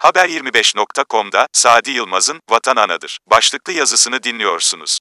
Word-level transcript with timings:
Haber25.com'da 0.00 1.46
Sadi 1.52 1.90
Yılmaz'ın 1.90 2.40
Vatan 2.50 2.76
Anadır 2.76 3.18
başlıklı 3.30 3.72
yazısını 3.72 4.22
dinliyorsunuz. 4.22 4.98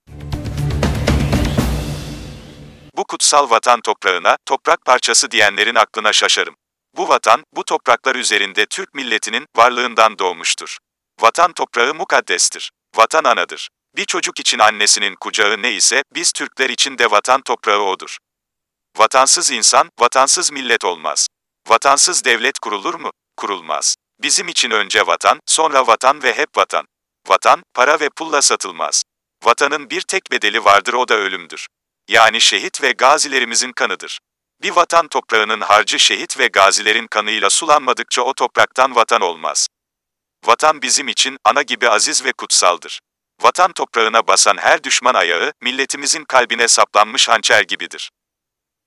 Bu 2.98 3.06
kutsal 3.06 3.50
vatan 3.50 3.82
toprağına, 3.82 4.38
toprak 4.46 4.85
parçası 4.85 5.32
diyenlerin 5.32 5.75
aklına 5.75 6.14
şaşarım. 6.14 6.56
Bu 6.98 7.09
vatan, 7.09 7.43
bu 7.56 7.64
topraklar 7.64 8.16
üzerinde 8.16 8.66
Türk 8.66 8.93
milletinin 8.93 9.46
varlığından 9.57 10.20
doğmuştur. 10.20 10.77
Vatan 11.21 11.54
toprağı 11.54 11.93
mukaddestir. 11.93 12.71
Vatan 12.95 13.23
anadır. 13.23 13.70
Bir 13.95 14.05
çocuk 14.05 14.39
için 14.39 14.59
annesinin 14.59 15.16
kucağı 15.16 15.61
ne 15.61 15.71
ise, 15.73 16.04
biz 16.16 16.31
Türkler 16.31 16.70
için 16.70 16.97
de 16.97 17.11
vatan 17.11 17.41
toprağı 17.41 17.81
odur. 17.81 18.18
Vatansız 18.97 19.52
insan, 19.52 19.89
vatansız 20.00 20.52
millet 20.52 20.86
olmaz. 20.86 21.27
Vatansız 21.68 22.25
devlet 22.25 22.59
kurulur 22.59 22.93
mu? 22.93 23.11
Kurulmaz. 23.38 23.95
Bizim 24.21 24.47
için 24.47 24.71
önce 24.71 25.07
vatan, 25.07 25.39
sonra 25.45 25.88
vatan 25.88 26.23
ve 26.23 26.38
hep 26.38 26.57
vatan. 26.57 26.85
Vatan, 27.27 27.63
para 27.73 27.99
ve 27.99 28.09
pulla 28.09 28.41
satılmaz. 28.41 29.03
Vatanın 29.44 29.89
bir 29.89 30.02
tek 30.02 30.31
bedeli 30.31 30.66
vardır 30.66 30.94
o 30.94 31.07
da 31.07 31.13
ölümdür. 31.13 31.67
Yani 32.09 32.41
şehit 32.41 32.81
ve 32.81 32.91
gazilerimizin 32.91 33.71
kanıdır. 33.71 34.20
Bir 34.61 34.71
vatan 34.71 35.08
toprağının 35.08 35.61
harcı 35.61 35.99
şehit 35.99 36.39
ve 36.39 36.47
gazilerin 36.47 37.08
kanıyla 37.08 37.49
sulanmadıkça 37.49 38.21
o 38.21 38.34
topraktan 38.34 38.95
vatan 38.95 39.21
olmaz. 39.21 39.67
Vatan 40.45 40.81
bizim 40.81 41.08
için 41.08 41.38
ana 41.45 41.61
gibi 41.61 41.89
aziz 41.89 42.25
ve 42.25 42.31
kutsaldır. 42.31 42.99
Vatan 43.41 43.72
toprağına 43.72 44.27
basan 44.27 44.58
her 44.58 44.83
düşman 44.83 45.13
ayağı, 45.13 45.53
milletimizin 45.61 46.23
kalbine 46.23 46.67
saplanmış 46.67 47.30
hançer 47.30 47.63
gibidir. 47.63 48.11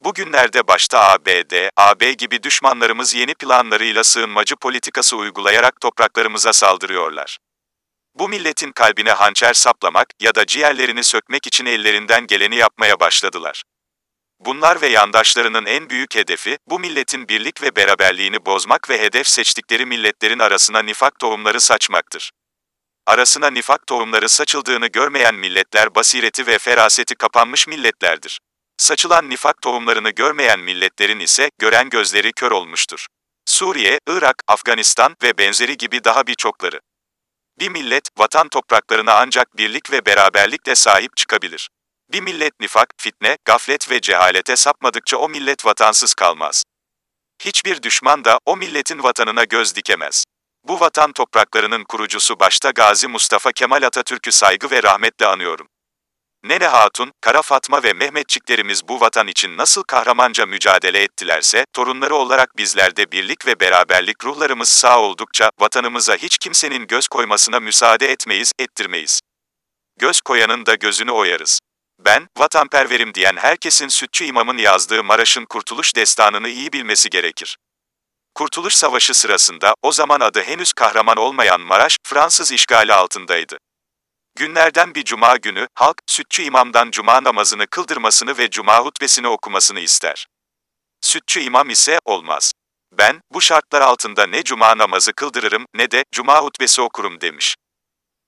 Bugünlerde 0.05 0.69
başta 0.69 1.01
ABD, 1.01 1.69
AB 1.77 2.13
gibi 2.13 2.43
düşmanlarımız 2.43 3.15
yeni 3.15 3.35
planlarıyla 3.35 4.05
sığınmacı 4.05 4.57
politikası 4.57 5.17
uygulayarak 5.17 5.81
topraklarımıza 5.81 6.53
saldırıyorlar. 6.53 7.39
Bu 8.15 8.29
milletin 8.29 8.73
kalbine 8.73 9.13
hançer 9.13 9.55
saplamak 9.55 10.07
ya 10.21 10.35
da 10.35 10.47
ciğerlerini 10.47 11.05
sökmek 11.05 11.47
için 11.47 11.67
ellerinden 11.67 12.27
geleni 12.27 12.57
yapmaya 12.57 13.01
başladılar. 13.01 13.63
Bunlar 14.41 14.81
ve 14.81 14.87
yandaşlarının 14.87 15.67
en 15.67 15.91
büyük 15.91 16.15
hedefi, 16.15 16.59
bu 16.67 16.79
milletin 16.79 17.29
birlik 17.29 17.63
ve 17.63 17.77
beraberliğini 17.77 18.47
bozmak 18.47 18.91
ve 18.91 19.01
hedef 19.01 19.29
seçtikleri 19.29 19.87
milletlerin 19.87 20.39
arasına 20.39 20.83
nifak 20.83 21.19
tohumları 21.19 21.61
saçmaktır. 21.61 22.31
Arasına 23.07 23.51
nifak 23.51 23.87
tohumları 23.87 24.29
saçıldığını 24.29 24.87
görmeyen 24.87 25.35
milletler 25.35 25.95
basireti 25.95 26.47
ve 26.47 26.59
feraseti 26.59 27.15
kapanmış 27.15 27.69
milletlerdir. 27.69 28.41
Saçılan 28.83 29.31
nifak 29.31 29.63
tohumlarını 29.63 30.11
görmeyen 30.11 30.61
milletlerin 30.61 31.21
ise 31.21 31.51
gören 31.59 31.89
gözleri 31.89 32.33
kör 32.33 32.51
olmuştur. 32.51 33.07
Suriye, 33.47 33.99
Irak, 34.09 34.37
Afganistan 34.49 35.17
ve 35.23 35.39
benzeri 35.39 35.77
gibi 35.77 36.05
daha 36.05 36.27
birçokları. 36.27 36.81
Bir 37.59 37.69
millet, 37.69 38.09
vatan 38.19 38.49
topraklarına 38.49 39.15
ancak 39.15 39.57
birlik 39.57 39.93
ve 39.93 40.07
beraberlikle 40.07 40.75
sahip 40.75 41.17
çıkabilir. 41.17 41.69
Bir 42.13 42.21
millet 42.21 42.61
nifak, 42.61 42.89
fitne, 42.99 43.37
gaflet 43.45 43.91
ve 43.91 44.01
cehalete 44.01 44.57
sapmadıkça 44.57 45.17
o 45.17 45.29
millet 45.29 45.67
vatansız 45.67 46.15
kalmaz. 46.15 46.65
Hiçbir 47.43 47.83
düşman 47.83 48.25
da 48.25 48.39
o 48.47 48.57
milletin 48.57 49.03
vatanına 49.03 49.45
göz 49.45 49.77
dikemez. 49.77 50.25
Bu 50.65 50.81
vatan 50.81 51.13
topraklarının 51.13 51.85
kurucusu 51.85 52.41
başta 52.41 52.71
Gazi 52.71 53.09
Mustafa 53.09 53.53
Kemal 53.53 53.83
Atatürk'ü 53.83 54.33
saygı 54.33 54.71
ve 54.71 54.83
rahmetle 54.83 55.27
anıyorum. 55.27 55.69
Nene 56.45 56.67
Hatun, 56.67 57.13
Kara 57.21 57.43
Fatma 57.43 57.83
ve 57.83 57.93
Mehmetçiklerimiz 57.93 58.89
bu 58.89 59.01
vatan 59.01 59.27
için 59.27 59.57
nasıl 59.57 59.83
kahramanca 59.83 60.47
mücadele 60.47 61.03
ettilerse, 61.03 61.65
torunları 61.73 62.15
olarak 62.15 62.57
bizlerde 62.57 63.13
birlik 63.13 63.47
ve 63.47 63.61
beraberlik 63.61 64.25
ruhlarımız 64.25 64.69
sağ 64.69 65.01
oldukça, 65.01 65.51
vatanımıza 65.61 66.17
hiç 66.17 66.39
kimsenin 66.39 66.87
göz 66.87 67.09
koymasına 67.09 67.61
müsaade 67.61 68.11
etmeyiz, 68.11 68.53
ettirmeyiz. 68.59 69.21
Göz 69.99 70.21
koyanın 70.21 70.67
da 70.67 70.75
gözünü 70.75 71.11
oyarız. 71.11 71.61
Ben, 71.99 72.29
vatanperverim 72.39 73.15
diyen 73.15 73.37
herkesin 73.37 73.89
Sütçü 73.89 74.25
İmam'ın 74.25 74.59
yazdığı 74.59 75.05
Maraş'ın 75.05 75.45
Kurtuluş 75.45 75.97
Destanı'nı 75.97 76.49
iyi 76.49 76.73
bilmesi 76.73 77.11
gerekir. 77.11 77.57
Kurtuluş 78.35 78.75
Savaşı 78.75 79.15
sırasında, 79.15 79.75
o 79.83 79.93
zaman 79.93 80.21
adı 80.21 80.43
henüz 80.43 80.73
kahraman 80.73 81.17
olmayan 81.17 81.61
Maraş, 81.61 81.97
Fransız 82.07 82.53
işgali 82.53 82.93
altındaydı. 82.93 83.59
Günlerden 84.35 84.95
bir 84.95 85.05
cuma 85.05 85.37
günü, 85.37 85.69
halk, 85.75 85.97
sütçü 86.07 86.43
imamdan 86.43 86.91
cuma 86.91 87.25
namazını 87.25 87.67
kıldırmasını 87.67 88.39
ve 88.39 88.51
cuma 88.51 88.79
hutbesini 88.79 89.29
okumasını 89.29 89.81
ister. 89.81 90.27
Sütçü 91.01 91.41
imam 91.41 91.71
ise, 91.71 91.99
olmaz. 92.05 92.53
Ben, 92.93 93.21
bu 93.33 93.41
şartlar 93.41 93.81
altında 93.81 94.27
ne 94.27 94.43
cuma 94.43 94.79
namazı 94.79 95.13
kıldırırım, 95.13 95.67
ne 95.75 95.91
de, 95.91 96.05
cuma 96.13 96.43
hutbesi 96.43 96.83
okurum 96.83 97.21
demiş. 97.21 97.57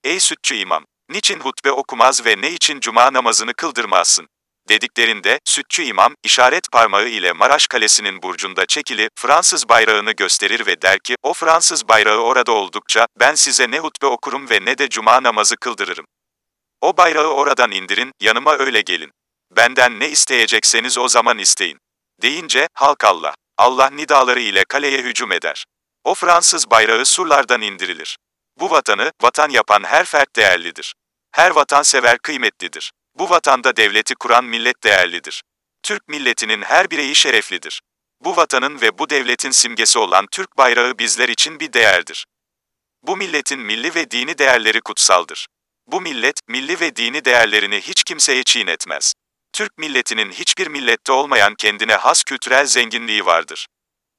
Ey 0.03 0.19
sütçü 0.19 0.55
imam! 0.55 0.85
Niçin 1.09 1.39
hutbe 1.39 1.71
okumaz 1.71 2.25
ve 2.25 2.41
ne 2.41 2.51
için 2.51 2.79
cuma 2.79 3.13
namazını 3.13 3.53
kıldırmazsın? 3.53 4.27
Dediklerinde, 4.69 5.39
sütçü 5.45 5.83
imam, 5.83 6.15
işaret 6.23 6.71
parmağı 6.71 7.07
ile 7.07 7.33
Maraş 7.33 7.67
Kalesi'nin 7.67 8.21
burcunda 8.21 8.65
çekili, 8.65 9.09
Fransız 9.15 9.69
bayrağını 9.69 10.11
gösterir 10.11 10.65
ve 10.65 10.81
der 10.81 10.99
ki, 10.99 11.15
o 11.23 11.33
Fransız 11.33 11.87
bayrağı 11.87 12.17
orada 12.17 12.51
oldukça, 12.51 13.07
ben 13.19 13.35
size 13.35 13.71
ne 13.71 13.79
hutbe 13.79 14.05
okurum 14.05 14.49
ve 14.49 14.59
ne 14.65 14.77
de 14.77 14.89
cuma 14.89 15.23
namazı 15.23 15.55
kıldırırım. 15.55 16.05
O 16.81 16.97
bayrağı 16.97 17.27
oradan 17.27 17.71
indirin, 17.71 18.11
yanıma 18.21 18.57
öyle 18.57 18.81
gelin. 18.81 19.11
Benden 19.51 19.99
ne 19.99 20.09
isteyecekseniz 20.09 20.97
o 20.97 21.07
zaman 21.07 21.37
isteyin. 21.37 21.77
Deyince, 22.21 22.67
halk 22.73 23.03
Allah, 23.03 23.33
Allah 23.57 23.89
nidaları 23.89 24.39
ile 24.39 24.63
kaleye 24.69 25.01
hücum 25.01 25.31
eder. 25.31 25.65
O 26.03 26.13
Fransız 26.15 26.71
bayrağı 26.71 27.05
surlardan 27.05 27.61
indirilir. 27.61 28.17
Bu 28.59 28.69
vatanı, 28.69 29.11
vatan 29.21 29.49
yapan 29.49 29.83
her 29.83 30.05
fert 30.05 30.35
değerlidir. 30.35 30.93
Her 31.31 31.51
vatansever 31.51 32.17
kıymetlidir. 32.17 32.91
Bu 33.15 33.29
vatanda 33.29 33.75
devleti 33.75 34.15
kuran 34.15 34.45
millet 34.45 34.83
değerlidir. 34.83 35.43
Türk 35.83 36.07
milletinin 36.07 36.61
her 36.61 36.91
bireyi 36.91 37.15
şereflidir. 37.15 37.81
Bu 38.21 38.35
vatanın 38.35 38.81
ve 38.81 38.97
bu 38.97 39.09
devletin 39.09 39.51
simgesi 39.51 39.99
olan 39.99 40.27
Türk 40.31 40.57
bayrağı 40.57 40.97
bizler 40.99 41.29
için 41.29 41.59
bir 41.59 41.73
değerdir. 41.73 42.25
Bu 43.03 43.17
milletin 43.17 43.59
milli 43.59 43.95
ve 43.95 44.11
dini 44.11 44.37
değerleri 44.37 44.81
kutsaldır. 44.81 45.47
Bu 45.87 46.01
millet, 46.01 46.39
milli 46.47 46.79
ve 46.79 46.95
dini 46.95 47.25
değerlerini 47.25 47.81
hiç 47.81 48.03
kimseye 48.03 48.43
çiğnetmez. 48.43 49.13
Türk 49.53 49.77
milletinin 49.77 50.31
hiçbir 50.31 50.67
millette 50.67 51.11
olmayan 51.11 51.55
kendine 51.55 51.95
has 51.95 52.23
kültürel 52.23 52.65
zenginliği 52.65 53.25
vardır. 53.25 53.67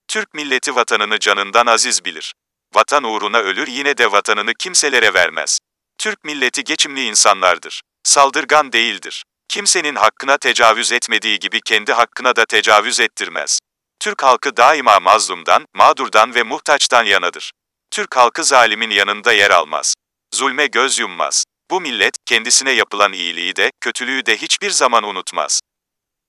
Türk 0.09 0.34
milleti 0.34 0.75
vatanını 0.75 1.19
canından 1.19 1.67
aziz 1.67 2.05
bilir. 2.05 2.34
Vatan 2.75 3.05
uğruna 3.05 3.39
ölür 3.39 3.67
yine 3.67 3.99
de 3.99 4.13
vatanını 4.13 4.55
kimselere 4.55 5.15
vermez. 5.15 5.59
Türk 5.99 6.25
milleti 6.25 6.65
geçimli 6.65 7.05
insanlardır. 7.05 7.83
Saldırgan 8.06 8.72
değildir. 8.72 9.25
Kimsenin 9.49 9.94
hakkına 9.94 10.39
tecavüz 10.39 10.93
etmediği 10.93 11.39
gibi 11.39 11.61
kendi 11.61 11.93
hakkına 11.93 12.37
da 12.37 12.44
tecavüz 12.44 13.00
ettirmez. 13.00 13.59
Türk 14.00 14.22
halkı 14.22 14.56
daima 14.56 15.00
mazlumdan, 15.00 15.67
mağdurdan 15.75 16.34
ve 16.34 16.43
muhtaçtan 16.43 17.05
yanadır. 17.05 17.53
Türk 17.91 18.16
halkı 18.16 18.45
zalimin 18.45 18.91
yanında 18.91 19.33
yer 19.33 19.50
almaz. 19.50 19.95
Zulme 20.34 20.66
göz 20.66 20.99
yummaz. 20.99 21.45
Bu 21.71 21.81
millet, 21.81 22.15
kendisine 22.27 22.71
yapılan 22.71 23.12
iyiliği 23.12 23.56
de, 23.56 23.71
kötülüğü 23.81 24.27
de 24.27 24.37
hiçbir 24.37 24.71
zaman 24.71 25.05
unutmaz. 25.05 25.61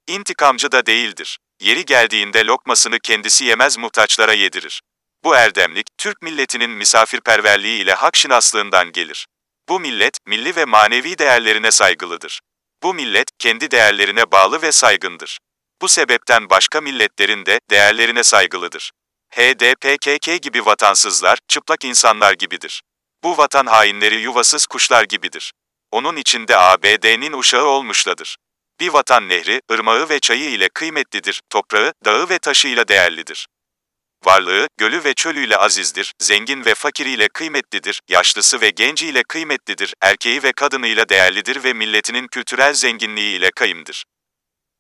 İntikamcı 0.08 0.72
da 0.72 0.86
değildir. 0.86 1.38
Yeri 1.62 1.86
geldiğinde 1.86 2.46
lokmasını 2.46 3.00
kendisi 3.00 3.46
yemez 3.46 3.78
muhtaçlara 3.78 4.34
yedirir. 4.34 4.82
Bu 5.24 5.36
erdemlik, 5.36 5.88
Türk 5.98 6.22
milletinin 6.22 6.72
misafirperverliği 6.72 7.84
ile 7.84 7.94
hakşinaslığından 7.94 8.92
gelir. 8.92 9.28
Bu 9.70 9.80
millet, 9.80 10.18
milli 10.26 10.56
ve 10.56 10.66
manevi 10.66 11.18
değerlerine 11.18 11.72
saygılıdır. 11.72 12.40
Bu 12.84 12.94
millet, 12.94 13.28
kendi 13.40 13.72
değerlerine 13.72 14.32
bağlı 14.32 14.62
ve 14.62 14.72
saygındır. 14.72 15.40
Bu 15.82 15.90
sebepten 15.90 16.50
başka 16.50 16.82
milletlerin 16.82 17.46
de 17.46 17.60
değerlerine 17.70 18.24
saygılıdır. 18.24 18.92
HDPKK 19.36 20.42
gibi 20.42 20.66
vatansızlar, 20.66 21.40
çıplak 21.48 21.86
insanlar 21.86 22.34
gibidir. 22.34 22.82
Bu 23.24 23.38
vatan 23.38 23.66
hainleri 23.66 24.16
yuvasız 24.16 24.66
kuşlar 24.66 25.04
gibidir. 25.04 25.54
Onun 25.92 26.16
içinde 26.16 26.58
ABD'nin 26.58 27.34
uşağı 27.34 27.66
olmuşladır. 27.66 28.38
Bir 28.80 28.90
vatan 28.90 29.30
nehri, 29.30 29.62
ırmağı 29.72 30.10
ve 30.10 30.20
çayı 30.20 30.50
ile 30.50 30.70
kıymetlidir, 30.70 31.42
toprağı, 31.50 31.94
dağı 32.06 32.30
ve 32.30 32.40
taşıyla 32.40 32.88
değerlidir. 32.88 33.48
Varlığı, 34.28 34.68
gölü 34.78 35.04
ve 35.04 35.14
çölüyle 35.14 35.58
azizdir, 35.58 36.14
zengin 36.20 36.66
ve 36.66 36.76
fakiriyle 36.76 37.28
kıymetlidir, 37.28 38.02
yaşlısı 38.10 38.62
ve 38.62 38.70
genciyle 38.70 39.24
kıymetlidir, 39.24 39.94
erkeği 40.02 40.44
ve 40.44 40.52
kadınıyla 40.52 41.10
değerlidir 41.10 41.64
ve 41.64 41.74
milletinin 41.74 42.28
kültürel 42.28 42.74
zenginliği 42.74 43.38
ile 43.38 43.52
kayımdır. 43.52 44.06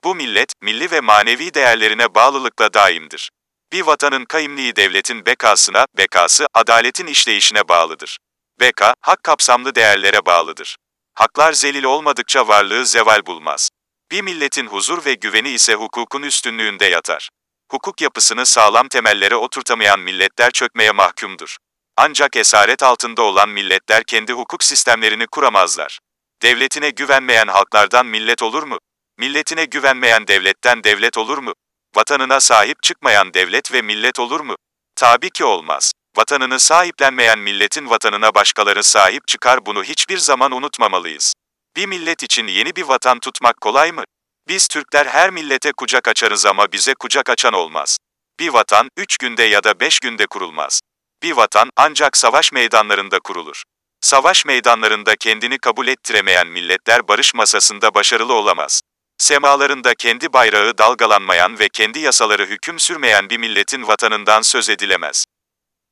Bu 0.03 0.15
millet, 0.15 0.53
milli 0.61 0.91
ve 0.91 1.01
manevi 1.01 1.53
değerlerine 1.53 2.15
bağlılıkla 2.15 2.73
daimdir. 2.73 3.29
Bir 3.71 3.81
vatanın 3.81 4.25
kayımliği 4.25 4.75
devletin 4.75 5.25
bekasına, 5.25 5.85
bekası, 5.97 6.47
adaletin 6.53 7.07
işleyişine 7.07 7.67
bağlıdır. 7.67 8.17
Beka, 8.59 8.93
hak 9.01 9.23
kapsamlı 9.23 9.75
değerlere 9.75 10.25
bağlıdır. 10.25 10.77
Haklar 11.13 11.53
zelil 11.53 11.83
olmadıkça 11.83 12.47
varlığı 12.47 12.85
zeval 12.85 13.25
bulmaz. 13.25 13.69
Bir 14.11 14.21
milletin 14.21 14.67
huzur 14.67 15.05
ve 15.05 15.13
güveni 15.13 15.49
ise 15.49 15.73
hukukun 15.73 16.23
üstünlüğünde 16.23 16.85
yatar. 16.85 17.29
Hukuk 17.71 18.01
yapısını 18.01 18.45
sağlam 18.45 18.87
temellere 18.87 19.35
oturtamayan 19.35 19.99
milletler 19.99 20.51
çökmeye 20.51 20.91
mahkumdur. 20.91 21.57
Ancak 21.97 22.35
esaret 22.35 22.83
altında 22.83 23.21
olan 23.21 23.49
milletler 23.49 24.03
kendi 24.03 24.33
hukuk 24.33 24.63
sistemlerini 24.63 25.27
kuramazlar. 25.27 25.99
Devletine 26.41 26.89
güvenmeyen 26.89 27.47
halklardan 27.47 28.05
millet 28.05 28.43
olur 28.43 28.63
mu? 28.63 28.77
Milletine 29.17 29.65
güvenmeyen 29.65 30.27
devletten 30.27 30.83
devlet 30.83 31.17
olur 31.17 31.37
mu? 31.37 31.53
Vatanına 31.95 32.39
sahip 32.39 32.83
çıkmayan 32.83 33.33
devlet 33.33 33.73
ve 33.73 33.81
millet 33.81 34.19
olur 34.19 34.39
mu? 34.39 34.55
Tabii 34.95 35.29
ki 35.29 35.43
olmaz. 35.43 35.93
Vatanını 36.17 36.59
sahiplenmeyen 36.59 37.39
milletin 37.39 37.89
vatanına 37.89 38.35
başkaları 38.35 38.83
sahip 38.83 39.27
çıkar 39.27 39.65
bunu 39.65 39.83
hiçbir 39.83 40.17
zaman 40.17 40.51
unutmamalıyız. 40.51 41.33
Bir 41.75 41.85
millet 41.85 42.23
için 42.23 42.47
yeni 42.47 42.75
bir 42.75 42.83
vatan 42.83 43.19
tutmak 43.19 43.61
kolay 43.61 43.91
mı? 43.91 44.03
Biz 44.47 44.67
Türkler 44.67 45.05
her 45.05 45.29
millete 45.29 45.71
kucak 45.71 46.07
açarız 46.07 46.45
ama 46.45 46.71
bize 46.71 46.93
kucak 46.93 47.29
açan 47.29 47.53
olmaz. 47.53 47.97
Bir 48.39 48.49
vatan, 48.49 48.89
üç 48.97 49.17
günde 49.17 49.43
ya 49.43 49.63
da 49.63 49.79
beş 49.79 49.99
günde 49.99 50.27
kurulmaz. 50.27 50.81
Bir 51.23 51.31
vatan, 51.31 51.69
ancak 51.77 52.17
savaş 52.17 52.51
meydanlarında 52.51 53.19
kurulur. 53.19 53.63
Savaş 54.01 54.45
meydanlarında 54.45 55.15
kendini 55.15 55.57
kabul 55.57 55.87
ettiremeyen 55.87 56.47
milletler 56.47 57.07
barış 57.07 57.33
masasında 57.33 57.93
başarılı 57.93 58.33
olamaz. 58.33 58.81
Semalarında 59.17 59.95
kendi 59.95 60.33
bayrağı 60.33 60.77
dalgalanmayan 60.77 61.59
ve 61.59 61.69
kendi 61.69 61.99
yasaları 61.99 62.45
hüküm 62.45 62.79
sürmeyen 62.79 63.29
bir 63.29 63.37
milletin 63.37 63.87
vatanından 63.87 64.41
söz 64.41 64.69
edilemez. 64.69 65.25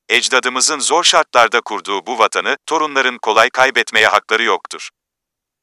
Ecdadımızın 0.10 0.80
zor 0.80 1.04
şartlarda 1.04 1.62
kurduğu 1.62 2.06
bu 2.06 2.20
vatanı, 2.20 2.58
torunların 2.66 3.18
kolay 3.22 3.50
kaybetmeye 3.50 4.08
hakları 4.08 4.44
yoktur. 4.44 4.90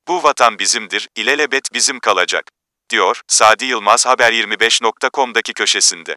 Bu 0.09 0.23
vatan 0.23 0.59
bizimdir, 0.59 1.09
ilelebet 1.17 1.65
bizim 1.73 2.01
kalacak, 2.01 2.45
diyor, 2.93 3.21
Sadi 3.29 3.65
Yılmaz 3.65 4.07
Haber25.com'daki 4.07 5.53
köşesinde. 5.53 6.17